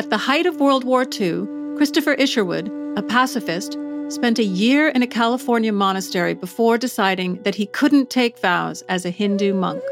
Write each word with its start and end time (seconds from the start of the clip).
At 0.00 0.08
the 0.08 0.16
height 0.16 0.46
of 0.46 0.60
World 0.60 0.84
War 0.84 1.02
II, 1.02 1.46
Christopher 1.76 2.14
Isherwood, 2.14 2.72
a 2.96 3.02
pacifist, 3.02 3.76
spent 4.08 4.38
a 4.38 4.42
year 4.42 4.88
in 4.88 5.02
a 5.02 5.06
California 5.06 5.74
monastery 5.74 6.32
before 6.32 6.78
deciding 6.78 7.42
that 7.42 7.54
he 7.54 7.66
couldn't 7.66 8.08
take 8.08 8.38
vows 8.38 8.80
as 8.88 9.04
a 9.04 9.10
Hindu 9.10 9.52
monk. 9.52 9.82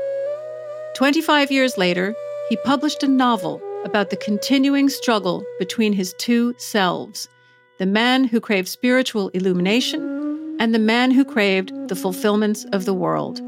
25 0.96 1.52
years 1.52 1.76
later, 1.76 2.14
he 2.48 2.56
published 2.64 3.02
a 3.02 3.06
novel 3.06 3.60
about 3.84 4.08
the 4.08 4.16
continuing 4.16 4.88
struggle 4.88 5.44
between 5.58 5.92
his 5.92 6.14
two 6.14 6.54
selves 6.56 7.28
the 7.76 7.84
man 7.84 8.24
who 8.24 8.40
craved 8.40 8.68
spiritual 8.68 9.28
illumination 9.34 10.56
and 10.58 10.74
the 10.74 10.78
man 10.78 11.10
who 11.10 11.22
craved 11.22 11.70
the 11.88 11.96
fulfillments 11.96 12.64
of 12.72 12.86
the 12.86 12.94
world. 12.94 13.42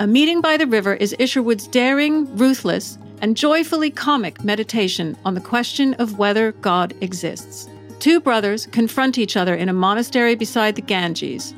A 0.00 0.06
Meeting 0.08 0.40
by 0.40 0.56
the 0.56 0.66
River 0.66 0.94
is 0.94 1.14
Isherwood's 1.20 1.68
daring, 1.68 2.26
ruthless, 2.36 2.98
and 3.20 3.36
joyfully 3.36 3.90
comic 3.90 4.44
meditation 4.44 5.16
on 5.24 5.34
the 5.34 5.40
question 5.40 5.94
of 5.94 6.18
whether 6.18 6.52
God 6.52 6.94
exists. 7.00 7.68
Two 7.98 8.20
brothers 8.20 8.66
confront 8.66 9.18
each 9.18 9.36
other 9.36 9.54
in 9.54 9.68
a 9.68 9.74
monastery 9.74 10.34
beside 10.34 10.74
the 10.74 10.82
Ganges. 10.82 11.52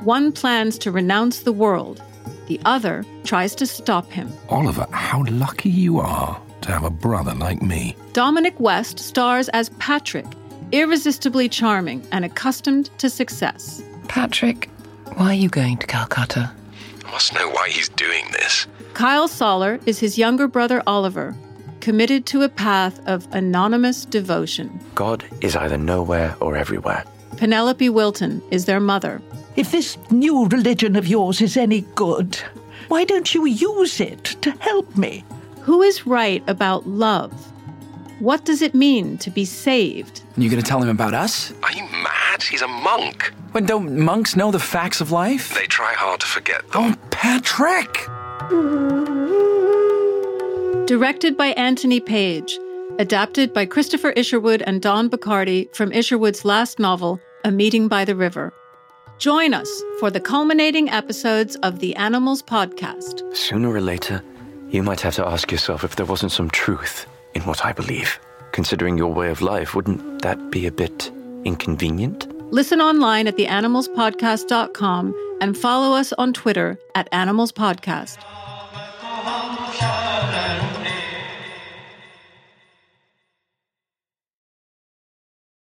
One 0.00 0.32
plans 0.32 0.78
to 0.78 0.90
renounce 0.90 1.40
the 1.40 1.52
world, 1.52 2.02
the 2.48 2.60
other 2.64 3.04
tries 3.24 3.54
to 3.56 3.66
stop 3.66 4.10
him. 4.10 4.32
Oliver, 4.48 4.86
how 4.90 5.24
lucky 5.28 5.70
you 5.70 6.00
are 6.00 6.40
to 6.62 6.72
have 6.72 6.84
a 6.84 6.90
brother 6.90 7.34
like 7.34 7.62
me. 7.62 7.96
Dominic 8.12 8.58
West 8.58 8.98
stars 8.98 9.48
as 9.50 9.68
Patrick, 9.78 10.26
irresistibly 10.72 11.48
charming 11.48 12.06
and 12.12 12.24
accustomed 12.24 12.90
to 12.98 13.08
success. 13.08 13.82
Patrick, 14.08 14.68
why 15.14 15.26
are 15.26 15.34
you 15.34 15.48
going 15.48 15.76
to 15.78 15.86
Calcutta? 15.86 16.50
I 17.06 17.10
must 17.12 17.34
know 17.34 17.48
why 17.50 17.68
he's 17.68 17.88
doing 17.90 18.24
this. 18.32 18.66
Kyle 18.94 19.28
Soller 19.28 19.78
is 19.86 20.00
his 20.00 20.18
younger 20.18 20.48
brother 20.48 20.82
Oliver, 20.86 21.36
committed 21.80 22.26
to 22.26 22.42
a 22.42 22.48
path 22.48 23.00
of 23.06 23.32
anonymous 23.32 24.04
devotion. 24.04 24.80
God 24.94 25.24
is 25.40 25.54
either 25.54 25.78
nowhere 25.78 26.34
or 26.40 26.56
everywhere. 26.56 27.04
Penelope 27.36 27.88
Wilton 27.90 28.42
is 28.50 28.64
their 28.64 28.80
mother. 28.80 29.22
If 29.54 29.70
this 29.70 29.96
new 30.10 30.46
religion 30.46 30.96
of 30.96 31.06
yours 31.06 31.40
is 31.40 31.56
any 31.56 31.82
good, 31.94 32.36
why 32.88 33.04
don't 33.04 33.34
you 33.34 33.46
use 33.46 34.00
it 34.00 34.24
to 34.42 34.50
help 34.52 34.96
me? 34.96 35.24
Who 35.60 35.82
is 35.82 36.06
right 36.06 36.42
about 36.48 36.88
love? 36.88 37.32
What 38.18 38.44
does 38.44 38.62
it 38.62 38.74
mean 38.74 39.18
to 39.18 39.30
be 39.30 39.44
saved? 39.44 40.22
And 40.34 40.42
you 40.42 40.50
gonna 40.50 40.62
tell 40.62 40.82
him 40.82 40.88
about 40.88 41.14
us? 41.14 41.52
Are 41.62 41.72
you 41.72 41.86
mad? 42.36 42.42
He's 42.42 42.62
a 42.62 42.68
monk. 42.68 43.32
When 43.52 43.66
don't 43.66 43.98
monks 43.98 44.36
know 44.36 44.50
the 44.50 44.58
facts 44.58 45.00
of 45.00 45.10
life? 45.10 45.54
They 45.54 45.66
try 45.66 45.92
hard 45.94 46.20
to 46.20 46.26
forget 46.26 46.60
them. 46.70 46.70
Oh, 46.74 46.94
Patrick! 47.10 48.06
Directed 50.86 51.36
by 51.36 51.48
Anthony 51.56 52.00
Page, 52.00 52.58
adapted 52.98 53.52
by 53.52 53.66
Christopher 53.66 54.10
Isherwood 54.10 54.62
and 54.66 54.80
Don 54.80 55.08
Bachardy 55.10 55.74
from 55.74 55.92
Isherwood's 55.92 56.44
last 56.44 56.78
novel, 56.78 57.20
A 57.44 57.50
Meeting 57.50 57.88
by 57.88 58.04
the 58.04 58.14
River. 58.14 58.52
Join 59.18 59.54
us 59.54 59.70
for 59.98 60.10
the 60.10 60.20
culminating 60.20 60.90
episodes 60.90 61.56
of 61.62 61.78
the 61.80 61.96
Animals 61.96 62.42
Podcast. 62.42 63.34
Sooner 63.34 63.70
or 63.70 63.80
later, 63.80 64.22
you 64.68 64.82
might 64.82 65.00
have 65.00 65.14
to 65.14 65.26
ask 65.26 65.50
yourself 65.50 65.84
if 65.84 65.96
there 65.96 66.06
wasn't 66.06 66.32
some 66.32 66.50
truth 66.50 67.06
in 67.34 67.42
what 67.42 67.64
I 67.64 67.72
believe. 67.72 68.20
Considering 68.52 68.98
your 68.98 69.12
way 69.12 69.30
of 69.30 69.40
life, 69.40 69.74
wouldn't 69.74 70.22
that 70.22 70.50
be 70.50 70.66
a 70.66 70.72
bit 70.72 71.10
inconvenient? 71.46 72.26
Listen 72.52 72.80
online 72.80 73.26
at 73.26 73.36
theanimalspodcast.com 73.36 75.38
and 75.40 75.56
follow 75.56 75.96
us 75.96 76.12
on 76.14 76.32
Twitter 76.32 76.78
at 76.94 77.08
Animals 77.12 77.52
Podcast. 77.52 78.18